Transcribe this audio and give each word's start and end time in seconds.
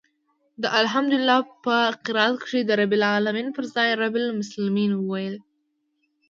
ده 0.61 0.67
د 0.71 0.73
الحمد 0.81 1.13
په 1.63 1.75
قرائت 2.05 2.35
کښې 2.43 2.61
د 2.65 2.71
رب 2.79 2.91
العلمين 2.97 3.47
پر 3.55 3.63
ځاى 3.73 3.89
رب 4.01 4.15
المسلمين 4.23 4.91
وويل. 4.95 5.35